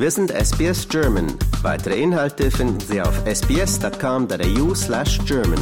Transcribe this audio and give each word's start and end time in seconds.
Wir 0.00 0.12
sind 0.12 0.30
SBS 0.30 0.88
German. 0.88 1.26
Weitere 1.60 2.00
Inhalte 2.00 2.52
finden 2.52 2.78
Sie 2.78 3.02
auf 3.02 3.26
sbs.com.au 3.26 4.72
slash 4.72 5.18
German. 5.26 5.58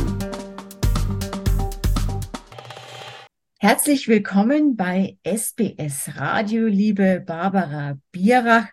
Herzlich 3.59 4.09
willkommen 4.09 4.77
bei 4.77 5.17
SBS 5.25 6.17
Radio, 6.17 6.67
liebe 6.67 7.25
Barbara 7.27 7.97
Bierach. 8.13 8.67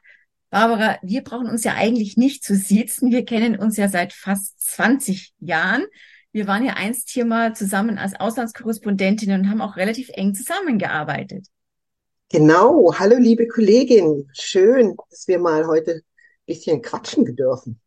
Barbara, 0.50 0.98
wir 1.02 1.24
brauchen 1.24 1.48
uns 1.48 1.64
ja 1.64 1.76
eigentlich 1.76 2.18
nicht 2.18 2.44
zu 2.44 2.56
siezen. 2.56 3.10
Wir 3.12 3.24
kennen 3.24 3.58
uns 3.58 3.78
ja 3.78 3.88
seit 3.88 4.12
fast 4.12 4.60
20 4.60 5.34
Jahren. 5.40 5.86
Wir 6.34 6.46
waren 6.46 6.66
ja 6.66 6.74
einst 6.74 7.10
hier 7.10 7.24
mal 7.24 7.56
zusammen 7.56 7.98
als 7.98 8.20
Auslandskorrespondentin 8.20 9.32
und 9.32 9.50
haben 9.50 9.62
auch 9.62 9.78
relativ 9.78 10.10
eng 10.10 10.36
zusammengearbeitet. 10.36 11.48
Genau. 12.34 12.92
Hallo, 12.98 13.16
liebe 13.20 13.48
Kollegin. 13.48 14.28
Schön, 14.34 14.98
dass 15.12 15.28
wir 15.28 15.38
mal 15.38 15.68
heute 15.68 15.92
ein 15.92 16.02
bisschen 16.48 16.82
quatschen 16.82 17.36
dürfen. 17.36 17.80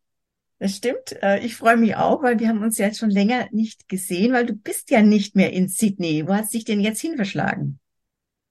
Das 0.57 0.71
stimmt. 0.71 1.21
Äh, 1.21 1.45
ich 1.45 1.57
freue 1.57 1.75
mich 1.75 1.97
auch, 1.97 2.23
weil 2.23 2.39
wir 2.39 2.47
haben 2.47 2.63
uns 2.63 2.77
ja 2.77 2.85
jetzt 2.85 2.99
schon 2.99 3.09
länger 3.09 3.49
nicht 3.51 3.89
gesehen, 3.89 4.31
weil 4.31 4.45
du 4.45 4.53
bist 4.53 4.89
ja 4.89 5.01
nicht 5.01 5.35
mehr 5.35 5.51
in 5.51 5.67
Sydney. 5.67 6.25
Wo 6.25 6.33
hast 6.33 6.53
dich 6.53 6.63
denn 6.63 6.79
jetzt 6.79 7.01
hin 7.01 7.17
verschlagen? 7.17 7.81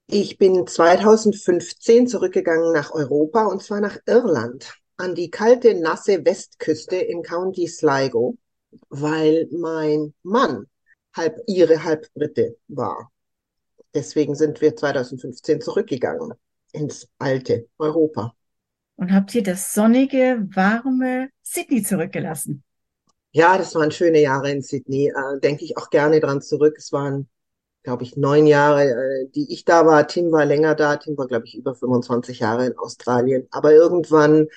Ich 0.05 0.37
bin 0.37 0.67
2015 0.67 2.05
zurückgegangen 2.05 2.73
nach 2.73 2.91
Europa 2.91 3.47
und 3.47 3.63
zwar 3.63 3.81
nach 3.81 3.97
Irland 4.05 4.71
an 4.97 5.15
die 5.15 5.31
kalte, 5.31 5.73
nasse 5.73 6.23
Westküste 6.23 6.97
in 6.97 7.23
County 7.23 7.67
Sligo, 7.67 8.37
weil 8.89 9.47
mein 9.49 10.13
Mann 10.21 10.67
halb 11.15 11.39
ihre, 11.47 11.83
halb 11.83 12.05
Brite 12.13 12.55
war. 12.67 13.11
Deswegen 13.97 14.35
sind 14.35 14.61
wir 14.61 14.75
2015 14.75 15.59
zurückgegangen 15.59 16.35
ins 16.71 17.07
alte 17.17 17.67
Europa. 17.79 18.35
Und 18.95 19.11
habt 19.11 19.33
ihr 19.33 19.41
das 19.41 19.73
sonnige, 19.73 20.47
warme 20.53 21.29
Sydney 21.41 21.81
zurückgelassen? 21.81 22.63
Ja, 23.31 23.57
das 23.57 23.73
waren 23.73 23.89
schöne 23.89 24.21
Jahre 24.21 24.51
in 24.51 24.61
Sydney. 24.61 25.07
Äh, 25.07 25.39
denke 25.39 25.65
ich 25.65 25.77
auch 25.77 25.89
gerne 25.89 26.19
dran 26.19 26.43
zurück. 26.43 26.75
Es 26.77 26.91
waren, 26.91 27.27
glaube 27.81 28.03
ich, 28.03 28.17
neun 28.17 28.45
Jahre, 28.45 28.83
äh, 28.83 29.29
die 29.33 29.51
ich 29.51 29.65
da 29.65 29.87
war. 29.87 30.07
Tim 30.07 30.31
war 30.31 30.45
länger 30.45 30.75
da. 30.75 30.97
Tim 30.97 31.17
war, 31.17 31.25
glaube 31.25 31.47
ich, 31.47 31.55
über 31.55 31.73
25 31.73 32.37
Jahre 32.39 32.67
in 32.67 32.77
Australien. 32.77 33.47
Aber 33.49 33.73
irgendwann, 33.73 34.47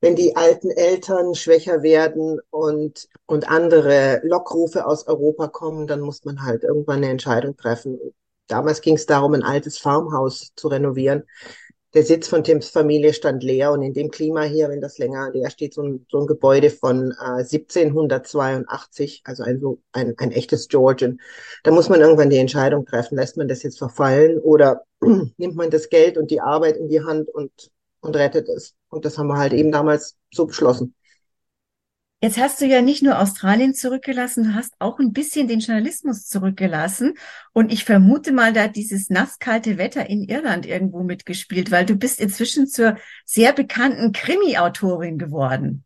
wenn 0.00 0.16
die 0.16 0.34
alten 0.34 0.70
Eltern 0.70 1.34
schwächer 1.34 1.82
werden 1.82 2.40
und, 2.48 3.06
und 3.26 3.50
andere 3.50 4.22
Lockrufe 4.24 4.86
aus 4.86 5.06
Europa 5.06 5.48
kommen, 5.48 5.86
dann 5.86 6.00
muss 6.00 6.24
man 6.24 6.42
halt 6.42 6.62
irgendwann 6.62 6.98
eine 6.98 7.10
Entscheidung 7.10 7.54
treffen. 7.54 7.98
Damals 8.48 8.80
ging 8.80 8.96
es 8.96 9.06
darum, 9.06 9.34
ein 9.34 9.42
altes 9.42 9.78
Farmhaus 9.78 10.52
zu 10.56 10.68
renovieren. 10.68 11.24
Der 11.94 12.04
Sitz 12.04 12.28
von 12.28 12.44
Tims 12.44 12.68
Familie 12.68 13.14
stand 13.14 13.42
leer 13.42 13.72
und 13.72 13.82
in 13.82 13.94
dem 13.94 14.10
Klima 14.10 14.42
hier, 14.42 14.68
wenn 14.68 14.82
das 14.82 14.98
länger 14.98 15.30
leer 15.32 15.48
steht, 15.48 15.72
so 15.72 15.82
ein, 15.82 16.06
so 16.10 16.20
ein 16.20 16.26
Gebäude 16.26 16.68
von 16.68 17.12
äh, 17.12 17.40
1782, 17.40 19.22
also 19.24 19.42
ein, 19.42 19.58
so 19.60 19.80
ein, 19.92 20.14
ein 20.18 20.30
echtes 20.32 20.68
Georgian, 20.68 21.18
da 21.62 21.70
muss 21.70 21.88
man 21.88 22.00
irgendwann 22.02 22.28
die 22.28 22.36
Entscheidung 22.36 22.84
treffen, 22.84 23.16
lässt 23.16 23.38
man 23.38 23.48
das 23.48 23.62
jetzt 23.62 23.78
verfallen 23.78 24.38
oder 24.38 24.82
nimmt 25.00 25.56
man 25.56 25.70
das 25.70 25.88
Geld 25.88 26.18
und 26.18 26.30
die 26.30 26.42
Arbeit 26.42 26.76
in 26.76 26.90
die 26.90 27.02
Hand 27.02 27.30
und, 27.30 27.50
und 28.00 28.16
rettet 28.16 28.50
es. 28.50 28.74
Und 28.90 29.06
das 29.06 29.16
haben 29.16 29.28
wir 29.28 29.38
halt 29.38 29.54
eben 29.54 29.72
damals 29.72 30.16
so 30.30 30.44
beschlossen. 30.44 30.94
Jetzt 32.20 32.36
hast 32.36 32.60
du 32.60 32.66
ja 32.66 32.82
nicht 32.82 33.00
nur 33.00 33.20
Australien 33.20 33.74
zurückgelassen, 33.74 34.42
du 34.42 34.54
hast 34.54 34.74
auch 34.80 34.98
ein 34.98 35.12
bisschen 35.12 35.46
den 35.46 35.60
Journalismus 35.60 36.26
zurückgelassen. 36.26 37.14
Und 37.52 37.72
ich 37.72 37.84
vermute 37.84 38.32
mal, 38.32 38.52
da 38.52 38.64
hat 38.64 38.74
dieses 38.74 39.08
nasskalte 39.08 39.78
Wetter 39.78 40.10
in 40.10 40.24
Irland 40.24 40.66
irgendwo 40.66 41.04
mitgespielt, 41.04 41.70
weil 41.70 41.86
du 41.86 41.94
bist 41.94 42.20
inzwischen 42.20 42.66
zur 42.66 42.96
sehr 43.24 43.52
bekannten 43.52 44.10
Krimi-Autorin 44.10 45.18
geworden. 45.18 45.84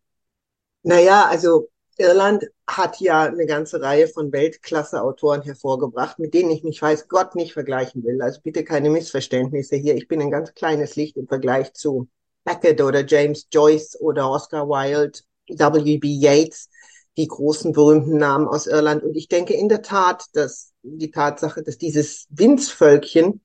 Naja, 0.83 1.27
also 1.29 1.69
Irland 1.99 2.47
hat 2.67 2.99
ja 3.01 3.25
eine 3.25 3.45
ganze 3.45 3.83
Reihe 3.83 4.09
von 4.09 4.33
Weltklasse-Autoren 4.33 5.43
hervorgebracht, 5.43 6.19
mit 6.19 6.33
denen 6.33 6.51
ich 6.51 6.65
mich 6.65 6.81
weiß 6.81 7.09
Gott 7.09 7.35
nicht 7.35 7.53
vergleichen 7.53 8.03
will. 8.05 8.23
Also 8.23 8.41
bitte 8.41 8.65
keine 8.65 8.89
Missverständnisse 8.89 9.77
hier. 9.77 9.97
Ich 9.97 10.09
bin 10.09 10.23
ein 10.23 10.31
ganz 10.31 10.55
kleines 10.55 10.97
Licht 10.97 11.19
im 11.19 11.29
Vergleich 11.29 11.75
zu 11.75 12.09
Beckett 12.45 12.81
oder 12.81 13.05
James 13.07 13.49
Joyce 13.53 14.01
oder 14.01 14.31
Oscar 14.31 14.67
Wilde 14.67 15.21
W.B. 15.59 16.09
Yeats, 16.09 16.69
die 17.17 17.27
großen 17.27 17.73
berühmten 17.73 18.17
Namen 18.17 18.49
aus 18.49 18.67
Irland. 18.67 19.03
Und 19.03 19.17
ich 19.17 19.29
denke 19.29 19.55
in 19.55 19.69
der 19.69 19.83
Tat, 19.83 20.25
dass 20.33 20.73
die 20.83 21.11
Tatsache, 21.11 21.63
dass 21.63 21.79
dieses 21.79 22.27
Winzvölkchen 22.31 23.41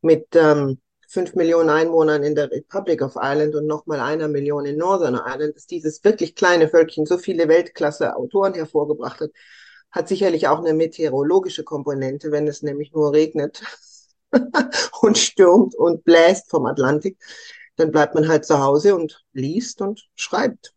mit 0.00 0.26
ähm, 0.34 0.78
fünf 1.08 1.34
Millionen 1.34 1.70
Einwohnern 1.70 2.22
in 2.22 2.34
der 2.34 2.50
Republic 2.50 3.00
of 3.02 3.16
Ireland 3.16 3.54
und 3.54 3.66
nochmal 3.66 4.00
einer 4.00 4.28
Million 4.28 4.66
in 4.66 4.76
Northern 4.76 5.14
Ireland, 5.14 5.56
dass 5.56 5.66
dieses 5.66 6.02
wirklich 6.04 6.34
kleine 6.34 6.68
Völkchen 6.68 7.06
so 7.06 7.16
viele 7.16 7.48
Weltklasse-Autoren 7.48 8.54
hervorgebracht 8.54 9.20
hat, 9.20 9.30
hat 9.90 10.08
sicherlich 10.08 10.48
auch 10.48 10.58
eine 10.58 10.74
meteorologische 10.74 11.64
Komponente, 11.64 12.32
wenn 12.32 12.46
es 12.46 12.62
nämlich 12.62 12.92
nur 12.92 13.12
regnet 13.12 13.62
und 15.00 15.16
stürmt 15.16 15.74
und 15.74 16.04
bläst 16.04 16.50
vom 16.50 16.66
Atlantik, 16.66 17.18
dann 17.76 17.92
bleibt 17.92 18.14
man 18.14 18.28
halt 18.28 18.44
zu 18.44 18.58
Hause 18.58 18.94
und 18.96 19.24
liest 19.32 19.80
und 19.80 20.08
schreibt. 20.14 20.75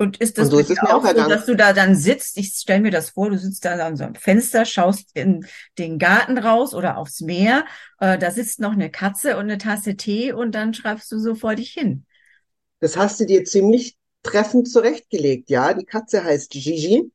Und 0.00 0.16
ist 0.16 0.38
das 0.38 0.46
und 0.46 0.52
so 0.52 0.58
ist 0.60 0.80
auch, 0.80 1.06
so, 1.06 1.12
dass 1.12 1.44
du 1.44 1.54
da 1.54 1.74
dann 1.74 1.94
sitzt? 1.94 2.38
Ich 2.38 2.54
stelle 2.54 2.80
mir 2.80 2.90
das 2.90 3.10
vor, 3.10 3.28
du 3.28 3.36
sitzt 3.36 3.66
da 3.66 3.74
an 3.74 3.98
so 3.98 4.04
einem 4.04 4.14
Fenster, 4.14 4.64
schaust 4.64 5.10
in 5.12 5.44
den 5.76 5.98
Garten 5.98 6.38
raus 6.38 6.72
oder 6.72 6.96
aufs 6.96 7.20
Meer. 7.20 7.66
Äh, 7.98 8.16
da 8.16 8.30
sitzt 8.30 8.60
noch 8.60 8.72
eine 8.72 8.90
Katze 8.90 9.36
und 9.36 9.42
eine 9.42 9.58
Tasse 9.58 9.96
Tee 9.96 10.32
und 10.32 10.54
dann 10.54 10.72
schreibst 10.72 11.12
du 11.12 11.18
so 11.18 11.34
vor 11.34 11.54
dich 11.54 11.72
hin. 11.72 12.06
Das 12.78 12.96
hast 12.96 13.20
du 13.20 13.26
dir 13.26 13.44
ziemlich 13.44 13.98
treffend 14.22 14.70
zurechtgelegt, 14.72 15.50
ja. 15.50 15.74
Die 15.74 15.84
Katze 15.84 16.24
heißt 16.24 16.50
Gigi. 16.50 17.12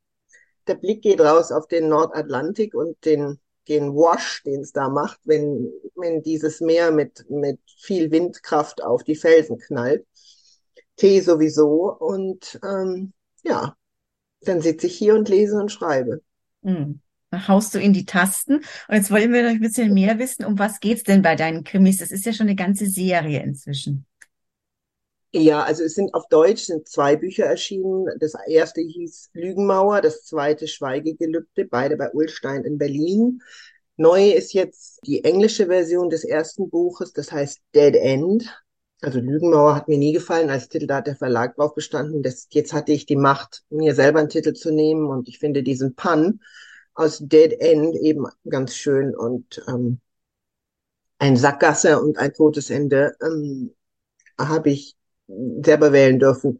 Der 0.67 0.75
Blick 0.75 1.01
geht 1.01 1.21
raus 1.21 1.51
auf 1.51 1.67
den 1.67 1.89
Nordatlantik 1.89 2.75
und 2.75 3.03
den, 3.03 3.39
den 3.67 3.95
Wash, 3.95 4.43
den 4.43 4.61
es 4.61 4.73
da 4.73 4.89
macht, 4.89 5.21
wenn, 5.23 5.71
wenn 5.95 6.21
dieses 6.21 6.61
Meer 6.61 6.91
mit, 6.91 7.25
mit 7.31 7.59
viel 7.79 8.11
Windkraft 8.11 8.83
auf 8.83 9.03
die 9.03 9.15
Felsen 9.15 9.57
knallt. 9.57 10.05
Tee 10.97 11.19
sowieso. 11.21 11.93
Und 11.93 12.59
ähm, 12.63 13.13
ja, 13.43 13.75
dann 14.41 14.61
sitze 14.61 14.87
ich 14.87 14.97
hier 14.97 15.15
und 15.15 15.29
lese 15.29 15.57
und 15.57 15.71
schreibe. 15.71 16.21
Mhm. 16.61 17.01
Dann 17.31 17.47
haust 17.47 17.73
du 17.75 17.79
in 17.79 17.93
die 17.93 18.05
Tasten. 18.05 18.55
Und 18.55 18.95
jetzt 18.95 19.11
wollen 19.11 19.33
wir 19.33 19.43
noch 19.43 19.49
ein 19.49 19.59
bisschen 19.59 19.93
mehr 19.93 20.19
wissen, 20.19 20.45
um 20.45 20.59
was 20.59 20.79
geht's 20.79 21.03
denn 21.03 21.21
bei 21.21 21.35
deinen 21.35 21.63
Krimis? 21.63 21.97
Das 21.97 22.11
ist 22.11 22.25
ja 22.25 22.33
schon 22.33 22.47
eine 22.47 22.55
ganze 22.55 22.85
Serie 22.85 23.43
inzwischen. 23.43 24.05
Ja, 25.37 25.63
also 25.63 25.83
es 25.83 25.95
sind 25.95 26.13
auf 26.13 26.29
Deutsch 26.29 26.63
sind 26.63 26.87
zwei 26.87 27.17
Bücher 27.17 27.43
erschienen. 27.45 28.07
Das 28.21 28.35
erste 28.47 28.79
hieß 28.79 29.31
Lügenmauer, 29.33 29.99
das 29.99 30.23
zweite 30.23 30.65
Schweigegelübde, 30.65 31.65
beide 31.65 31.97
bei 31.97 32.09
Ulstein 32.11 32.63
in 32.63 32.77
Berlin. 32.77 33.41
Neu 33.97 34.31
ist 34.31 34.53
jetzt 34.53 34.99
die 35.05 35.25
englische 35.25 35.65
Version 35.65 36.09
des 36.09 36.23
ersten 36.23 36.69
Buches, 36.69 37.11
das 37.11 37.33
heißt 37.33 37.59
Dead 37.73 37.95
End. 37.95 38.49
Also 39.05 39.19
Lügenmauer 39.19 39.75
hat 39.75 39.87
mir 39.87 39.99
nie 39.99 40.13
gefallen 40.13 40.49
als 40.49 40.67
Titel, 40.67 40.87
da 40.87 40.95
hat 40.95 41.05
der 41.05 41.15
Verlag 41.15 41.55
drauf 41.57 41.75
bestanden. 41.75 42.23
Das, 42.23 42.47
jetzt 42.49 42.73
hatte 42.73 42.91
ich 42.91 43.05
die 43.05 43.15
Macht, 43.15 43.63
mir 43.69 43.93
selber 43.93 44.17
einen 44.17 44.29
Titel 44.29 44.53
zu 44.53 44.71
nehmen 44.71 45.05
und 45.05 45.29
ich 45.29 45.37
finde 45.37 45.61
diesen 45.61 45.93
Pun 45.93 46.41
aus 46.95 47.19
Dead 47.19 47.53
End 47.59 47.95
eben 47.97 48.25
ganz 48.49 48.75
schön 48.75 49.15
und 49.15 49.63
ähm, 49.67 49.99
ein 51.19 51.37
Sackgasse 51.37 52.01
und 52.01 52.17
ein 52.17 52.33
totes 52.33 52.71
Ende 52.71 53.15
ähm, 53.21 53.75
habe 54.39 54.71
ich 54.71 54.95
selber 55.27 55.93
wählen 55.93 56.17
dürfen. 56.17 56.59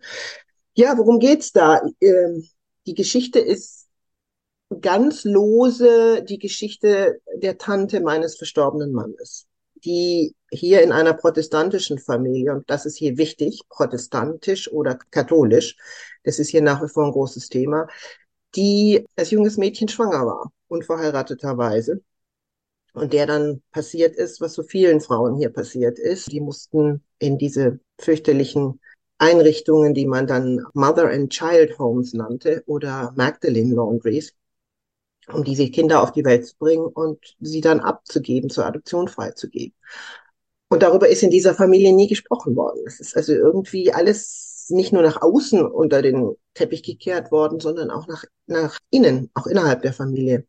Ja, 0.76 0.96
worum 1.00 1.18
geht's 1.18 1.52
da? 1.52 1.82
Ähm, 2.00 2.48
die 2.86 2.94
Geschichte 2.94 3.40
ist 3.40 3.88
ganz 4.82 5.24
lose 5.24 6.22
die 6.22 6.38
Geschichte 6.38 7.22
der 7.38 7.58
Tante 7.58 8.02
meines 8.02 8.38
verstorbenen 8.38 8.92
Mannes 8.92 9.48
die 9.84 10.36
hier 10.52 10.82
in 10.82 10.92
einer 10.92 11.14
protestantischen 11.14 12.00
Familie, 12.00 12.54
und 12.54 12.70
das 12.70 12.86
ist 12.86 12.98
hier 12.98 13.18
wichtig, 13.18 13.62
protestantisch 13.70 14.72
oder 14.72 14.96
katholisch, 15.12 15.76
das 16.24 16.40
ist 16.40 16.50
hier 16.50 16.62
nach 16.62 16.82
wie 16.84 16.88
vor 16.90 17.06
ein 17.06 17.12
großes 17.12 17.50
Thema, 17.50 17.88
die 18.56 19.06
als 19.16 19.32
junges 19.32 19.58
Mädchen 19.58 19.88
schwanger 19.88 20.26
war, 20.26 20.52
unverheirateterweise. 20.68 22.02
Und 22.94 23.12
der 23.12 23.26
dann 23.28 23.62
passiert 23.72 24.16
ist, 24.16 24.40
was 24.40 24.54
so 24.54 24.64
vielen 24.64 25.02
Frauen 25.02 25.36
hier 25.36 25.50
passiert 25.50 26.00
ist. 26.00 26.32
Die 26.32 26.40
mussten 26.40 27.04
in 27.20 27.38
diese 27.38 27.80
fürchterlichen 28.00 28.80
Einrichtungen, 29.18 29.94
die 29.94 30.06
man 30.06 30.28
dann 30.28 30.66
Mother 30.74 31.10
and 31.10 31.30
Child 31.30 31.78
Homes 31.78 32.14
nannte 32.14 32.64
oder 32.68 33.14
Magdalene 33.18 33.76
Laundries, 33.76 34.34
um 35.32 35.44
diese 35.44 35.70
Kinder 35.70 36.02
auf 36.02 36.12
die 36.12 36.26
Welt 36.26 36.46
zu 36.46 36.56
bringen 36.58 36.86
und 36.86 37.36
sie 37.40 37.62
dann 37.62 37.80
abzugeben, 37.80 38.50
zur 38.50 38.66
Adoption 38.66 39.08
freizugeben. 39.08 39.76
Und 40.70 40.84
darüber 40.84 41.08
ist 41.08 41.24
in 41.24 41.30
dieser 41.30 41.54
Familie 41.54 41.94
nie 41.94 42.08
gesprochen 42.08 42.56
worden. 42.56 42.84
Es 42.86 43.00
ist 43.00 43.16
also 43.16 43.34
irgendwie 43.34 43.94
alles 43.94 44.66
nicht 44.70 44.92
nur 44.92 45.04
nach 45.04 45.22
außen 45.22 45.66
unter 45.66 46.02
den 46.02 46.36
Teppich 46.54 46.84
gekehrt 46.84 47.32
worden, 47.32 47.60
sondern 47.60 47.92
auch 47.92 48.08
nach, 48.08 48.26
nach 48.48 48.80
innen, 48.90 49.30
auch 49.36 49.48
innerhalb 49.48 49.84
der 49.84 49.94
Familie. 49.94 50.46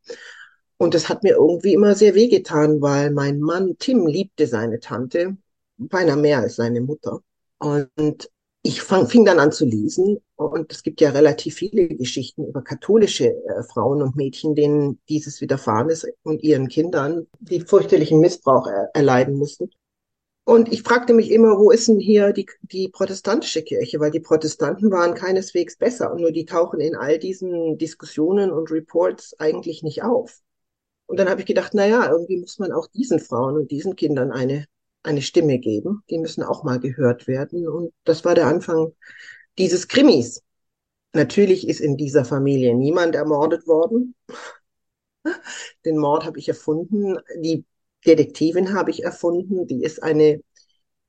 Und 0.78 0.94
das 0.94 1.08
hat 1.08 1.22
mir 1.22 1.34
irgendwie 1.34 1.74
immer 1.74 1.94
sehr 1.94 2.14
wehgetan, 2.14 2.80
weil 2.80 3.10
mein 3.10 3.40
Mann 3.40 3.76
Tim 3.78 4.06
liebte 4.06 4.46
seine 4.46 4.80
Tante 4.80 5.36
beinahe 5.78 6.16
mehr 6.16 6.40
als 6.40 6.56
seine 6.56 6.80
Mutter. 6.80 7.20
Und 7.58 8.30
ich 8.62 8.82
fang, 8.82 9.08
fing 9.08 9.24
dann 9.24 9.38
an 9.38 9.52
zu 9.52 9.64
lesen 9.64 10.18
und 10.36 10.70
es 10.70 10.82
gibt 10.82 11.00
ja 11.00 11.10
relativ 11.10 11.54
viele 11.54 11.88
Geschichten 11.88 12.46
über 12.46 12.62
katholische 12.62 13.28
äh, 13.28 13.62
Frauen 13.62 14.02
und 14.02 14.16
Mädchen, 14.16 14.54
denen 14.54 15.00
dieses 15.08 15.40
widerfahren 15.40 15.88
ist 15.88 16.06
und 16.22 16.42
ihren 16.42 16.68
Kindern, 16.68 17.26
die 17.40 17.60
fürchterlichen 17.60 18.20
Missbrauch 18.20 18.66
er, 18.66 18.90
erleiden 18.94 19.36
mussten. 19.36 19.70
Und 20.44 20.72
ich 20.72 20.82
fragte 20.82 21.12
mich 21.12 21.32
immer, 21.32 21.58
wo 21.58 21.70
ist 21.70 21.88
denn 21.88 21.98
hier 21.98 22.32
die, 22.32 22.46
die 22.62 22.88
protestantische 22.88 23.62
Kirche? 23.62 23.98
Weil 23.98 24.12
die 24.12 24.20
Protestanten 24.20 24.92
waren 24.92 25.14
keineswegs 25.14 25.76
besser 25.76 26.12
und 26.12 26.20
nur 26.20 26.30
die 26.30 26.44
tauchen 26.44 26.80
in 26.80 26.94
all 26.94 27.18
diesen 27.18 27.78
Diskussionen 27.78 28.52
und 28.52 28.70
Reports 28.70 29.34
eigentlich 29.40 29.82
nicht 29.82 30.04
auf. 30.04 30.40
Und 31.06 31.18
dann 31.18 31.28
habe 31.28 31.40
ich 31.40 31.46
gedacht, 31.46 31.72
na 31.74 31.86
ja, 31.86 32.08
irgendwie 32.10 32.38
muss 32.38 32.58
man 32.58 32.72
auch 32.72 32.86
diesen 32.88 33.18
Frauen 33.18 33.56
und 33.56 33.70
diesen 33.70 33.96
Kindern 33.96 34.30
eine 34.30 34.66
eine 35.06 35.22
Stimme 35.22 35.58
geben. 35.58 36.02
Die 36.10 36.18
müssen 36.18 36.42
auch 36.42 36.64
mal 36.64 36.80
gehört 36.80 37.26
werden. 37.28 37.68
Und 37.68 37.92
das 38.04 38.24
war 38.24 38.34
der 38.34 38.48
Anfang 38.48 38.92
dieses 39.58 39.88
Krimis. 39.88 40.42
Natürlich 41.12 41.66
ist 41.68 41.80
in 41.80 41.96
dieser 41.96 42.24
Familie 42.24 42.74
niemand 42.74 43.14
ermordet 43.14 43.66
worden. 43.66 44.14
Den 45.84 45.98
Mord 45.98 46.24
habe 46.24 46.38
ich 46.38 46.48
erfunden. 46.48 47.18
Die 47.38 47.64
Detektivin 48.06 48.74
habe 48.74 48.90
ich 48.90 49.02
erfunden. 49.02 49.66
Die 49.66 49.82
ist 49.82 50.02
eine 50.02 50.40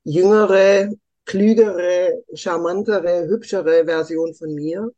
jüngere, 0.03 0.89
klügere, 1.25 2.23
charmantere, 2.33 3.27
hübschere 3.27 3.85
Version 3.85 4.33
von 4.33 4.53
mir. 4.53 4.89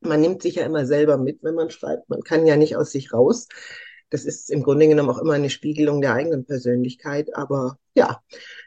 Man 0.00 0.20
nimmt 0.20 0.42
sich 0.42 0.56
ja 0.56 0.64
immer 0.64 0.86
selber 0.86 1.18
mit, 1.18 1.42
wenn 1.42 1.54
man 1.54 1.70
schreibt. 1.70 2.08
Man 2.08 2.22
kann 2.22 2.46
ja 2.46 2.56
nicht 2.56 2.76
aus 2.76 2.92
sich 2.92 3.12
raus. 3.12 3.48
Das 4.10 4.24
ist 4.24 4.50
im 4.50 4.62
Grunde 4.62 4.88
genommen 4.88 5.10
auch 5.10 5.18
immer 5.18 5.32
eine 5.34 5.50
Spiegelung 5.50 6.00
der 6.00 6.14
eigenen 6.14 6.44
Persönlichkeit. 6.44 7.34
Aber 7.34 7.78
ja, 7.94 8.20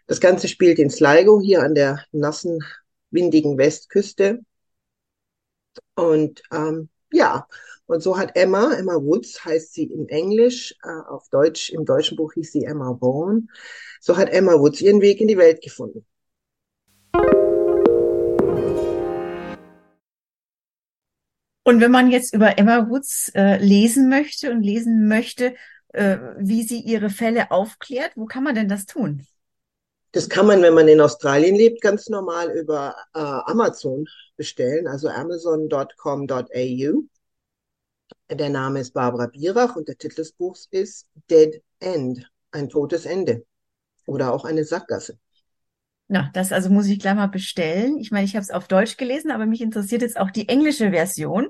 das 0.08 0.20
Ganze 0.20 0.48
spielt 0.48 0.80
in 0.80 0.90
Sligo 0.90 1.40
hier 1.40 1.62
an 1.64 1.76
der 1.76 2.04
nassen, 2.12 2.60
windigen 3.12 3.58
Westküste. 3.58 4.42
Und 5.96 6.42
ähm, 6.52 6.90
ja, 7.12 7.48
und 7.88 8.02
so 8.02 8.18
hat 8.18 8.36
Emma, 8.36 8.74
Emma 8.74 8.96
Woods 8.96 9.46
heißt 9.46 9.74
sie 9.74 9.84
in 9.84 10.10
Englisch, 10.10 10.76
äh, 10.84 11.10
auf 11.10 11.30
Deutsch, 11.30 11.70
im 11.70 11.86
deutschen 11.86 12.18
Buch 12.18 12.34
hieß 12.34 12.52
sie 12.52 12.64
Emma 12.64 12.98
Vaughan. 13.00 13.50
So 14.02 14.18
hat 14.18 14.30
Emma 14.30 14.54
Woods 14.54 14.82
ihren 14.82 15.02
Weg 15.02 15.22
in 15.22 15.28
die 15.28 15.38
Welt 15.38 15.62
gefunden. 15.62 16.06
Und 21.68 21.82
wenn 21.82 21.92
man 21.92 22.12
jetzt 22.12 22.34
über 22.34 22.58
Emma 22.58 22.90
Woods 22.90 23.32
äh, 23.34 23.58
lesen 23.58 24.08
möchte 24.10 24.52
und 24.52 24.62
lesen 24.62 25.08
möchte, 25.08 25.56
äh, 25.94 26.18
wie 26.38 26.64
sie 26.64 26.80
ihre 26.80 27.10
Fälle 27.10 27.50
aufklärt, 27.52 28.12
wo 28.16 28.26
kann 28.26 28.44
man 28.44 28.56
denn 28.56 28.68
das 28.68 28.86
tun? 28.86 29.26
Das 30.16 30.30
kann 30.30 30.48
man, 30.48 30.62
wenn 30.62 30.74
man 30.74 30.88
in 30.88 31.02
Australien 31.02 31.58
lebt, 31.58 31.82
ganz 31.82 32.08
normal 32.08 32.50
über 32.52 32.96
äh, 33.14 33.20
Amazon 33.20 34.08
bestellen, 34.38 34.88
also 34.88 35.10
amazon.com.au. 35.10 37.04
Der 38.32 38.50
Name 38.50 38.80
ist 38.80 38.94
Barbara 38.94 39.28
Bierach 39.28 39.76
und 39.76 39.90
der 39.90 39.98
Titel 39.98 40.16
des 40.16 40.32
Buchs 40.32 40.70
ist 40.72 41.10
Dead 41.30 41.62
End, 41.82 42.32
ein 42.52 42.70
totes 42.70 43.06
Ende 43.06 43.46
oder 44.06 44.32
auch 44.32 44.46
eine 44.46 44.64
Sackgasse. 44.64 45.20
Na, 46.08 46.30
das 46.34 46.54
also 46.54 46.70
muss 46.70 46.88
ich 46.88 47.00
gleich 47.00 47.16
mal 47.16 47.28
bestellen. 47.28 47.98
Ich 47.98 48.12
meine, 48.12 48.24
ich 48.24 48.38
habe 48.38 48.44
es 48.44 48.52
auf 48.52 48.70
Deutsch 48.70 48.96
gelesen, 48.96 49.32
aber 49.32 49.46
mich 49.46 49.60
interessiert 49.60 50.02
jetzt 50.02 50.18
auch 50.18 50.32
die 50.32 50.48
englische 50.48 50.92
Version. 50.92 51.50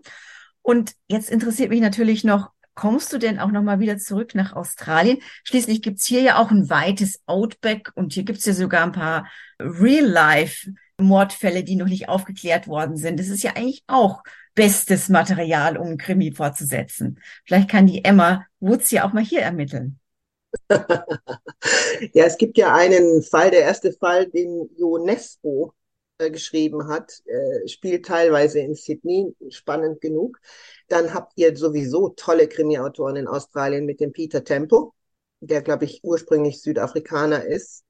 Und 0.63 0.93
jetzt 1.07 1.29
interessiert 1.29 1.69
mich 1.69 1.81
natürlich 1.81 2.23
noch, 2.23 2.49
kommst 2.75 3.11
du 3.13 3.17
denn 3.17 3.39
auch 3.39 3.51
nochmal 3.51 3.79
wieder 3.79 3.97
zurück 3.97 4.35
nach 4.35 4.53
Australien? 4.53 5.17
Schließlich 5.43 5.81
gibt's 5.81 6.05
hier 6.05 6.21
ja 6.21 6.37
auch 6.37 6.51
ein 6.51 6.69
weites 6.69 7.21
Outback 7.25 7.91
und 7.95 8.13
hier 8.13 8.23
gibt's 8.23 8.45
ja 8.45 8.53
sogar 8.53 8.83
ein 8.83 8.91
paar 8.91 9.27
Real-Life-Mordfälle, 9.59 11.63
die 11.63 11.77
noch 11.77 11.87
nicht 11.87 12.09
aufgeklärt 12.09 12.67
worden 12.67 12.97
sind. 12.97 13.19
Das 13.19 13.29
ist 13.29 13.43
ja 13.43 13.53
eigentlich 13.55 13.83
auch 13.87 14.21
bestes 14.53 15.09
Material, 15.09 15.77
um 15.77 15.87
ein 15.87 15.97
Krimi 15.97 16.31
fortzusetzen. 16.31 17.19
Vielleicht 17.45 17.69
kann 17.69 17.87
die 17.87 18.03
Emma 18.03 18.45
Woods 18.59 18.91
ja 18.91 19.07
auch 19.07 19.13
mal 19.13 19.23
hier 19.23 19.41
ermitteln. 19.41 19.99
ja, 20.69 22.25
es 22.25 22.37
gibt 22.37 22.57
ja 22.57 22.73
einen 22.73 23.23
Fall, 23.23 23.51
der 23.51 23.61
erste 23.61 23.91
Fall, 23.91 24.27
den 24.27 24.69
UNESCO 24.77 25.71
äh, 25.71 25.84
geschrieben 26.17 26.87
hat, 26.87 27.21
äh, 27.25 27.67
spielt 27.67 28.05
teilweise 28.05 28.59
in 28.59 28.75
Sydney, 28.75 29.35
spannend 29.49 30.01
genug. 30.01 30.39
Dann 30.87 31.13
habt 31.13 31.33
ihr 31.35 31.55
sowieso 31.57 32.09
tolle 32.09 32.47
Krimi-Autoren 32.47 33.17
in 33.17 33.27
Australien 33.27 33.85
mit 33.85 33.99
dem 33.99 34.11
Peter 34.13 34.43
Temple, 34.43 34.89
der, 35.41 35.61
glaube 35.61 35.85
ich, 35.85 36.03
ursprünglich 36.03 36.61
Südafrikaner 36.61 37.45
ist. 37.45 37.83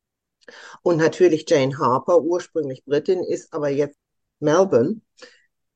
Und 0.84 0.98
natürlich 0.98 1.46
Jane 1.50 1.78
Harper, 1.78 2.22
ursprünglich 2.22 2.84
Britin, 2.86 3.24
ist 3.24 3.54
aber 3.54 3.70
jetzt 3.70 3.98
Melbourne 4.40 5.02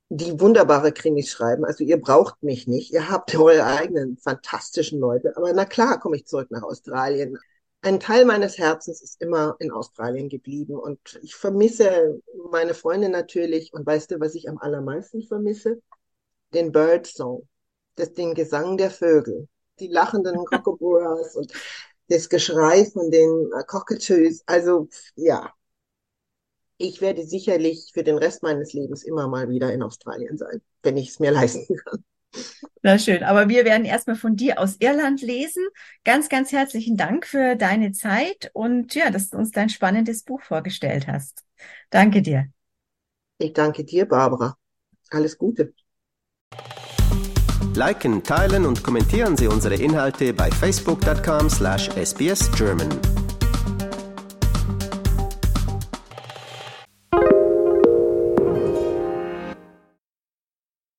die 0.10 0.40
wunderbare 0.40 0.92
Krimis 0.92 1.30
schreiben. 1.30 1.66
Also 1.66 1.84
ihr 1.84 2.02
braucht 2.02 2.42
mich 2.42 2.68
nicht. 2.68 2.92
Ihr 2.92 3.10
habt 3.10 3.36
eure 3.36 3.66
eigenen 3.66 4.18
fantastischen 4.18 5.00
Leute. 5.00 5.38
Aber 5.38 5.54
na 5.54 5.66
klar, 5.66 6.00
komme 6.00 6.18
ich 6.18 6.26
zurück 6.26 6.50
nach 6.50 6.64
Australien. 6.64 7.38
Ein 7.82 8.00
Teil 8.02 8.26
meines 8.26 8.58
Herzens 8.58 9.02
ist 9.02 9.22
immer 9.22 9.56
in 9.60 9.72
Australien 9.72 10.28
geblieben 10.28 10.76
und 10.76 11.20
ich 11.24 11.36
vermisse 11.36 12.22
meine 12.52 12.74
Freunde 12.74 13.10
natürlich. 13.10 13.74
Und 13.74 13.86
weißt 13.86 14.12
du, 14.12 14.20
was 14.20 14.36
ich 14.36 14.50
am 14.50 14.58
allermeisten 14.58 15.24
vermisse? 15.24 15.82
Den 16.54 16.72
Bird 16.72 17.08
Song, 17.08 17.48
das, 17.96 18.14
den 18.14 18.34
Gesang 18.34 18.78
der 18.78 18.92
Vögel, 18.92 19.48
die 19.80 19.88
lachenden 19.88 20.36
Kookaburras 20.46 21.36
und 21.36 21.54
das 22.10 22.28
Geschrei 22.28 22.86
von 22.86 23.12
den 23.12 23.50
Cockatoos. 23.68 24.44
Also 24.46 24.90
ja, 25.16 25.54
ich 26.78 27.02
werde 27.02 27.26
sicherlich 27.26 27.92
für 27.94 28.04
den 28.04 28.18
Rest 28.18 28.44
meines 28.44 28.74
Lebens 28.74 29.04
immer 29.04 29.28
mal 29.28 29.50
wieder 29.50 29.72
in 29.72 29.84
Australien 29.84 30.38
sein, 30.38 30.62
wenn 30.84 30.98
ich 30.98 31.10
es 31.10 31.20
mir 31.20 31.32
leisten 31.32 31.76
kann. 31.78 32.04
Na 32.82 32.98
schön, 32.98 33.24
aber 33.24 33.50
wir 33.50 33.66
werden 33.66 33.86
erstmal 33.86 34.16
von 34.16 34.36
dir 34.36 34.60
aus 34.60 34.78
Irland 34.80 35.22
lesen. 35.22 35.66
Ganz, 36.04 36.30
ganz 36.30 36.52
herzlichen 36.52 36.96
Dank 36.96 37.26
für 37.26 37.56
deine 37.56 37.92
Zeit 37.92 38.52
und 38.54 38.96
ja, 38.96 39.10
dass 39.10 39.30
du 39.30 39.38
uns 39.38 39.52
dein 39.52 39.70
spannendes 39.70 40.24
Buch 40.24 40.42
vorgestellt 40.42 41.08
hast. 41.08 41.44
Danke 41.90 42.22
dir. 42.22 42.48
Ich 43.38 43.54
danke 43.54 43.84
dir, 43.84 44.06
Barbara. 44.06 44.56
Alles 45.10 45.38
Gute. 45.38 45.74
Liken, 47.74 48.24
teilen 48.24 48.66
und 48.66 48.84
kommentieren 48.84 49.38
Sie 49.38 49.48
unsere 49.48 49.76
Inhalte 49.76 50.34
bei 50.34 50.50
facebook.com 50.52 51.50
slash 51.50 51.90
sbsgerman. 51.90 53.19